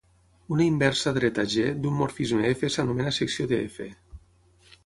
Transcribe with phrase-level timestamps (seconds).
[0.53, 3.91] Una inversa dreta "g" d'un morfisme "f" s'anomena secció de "f".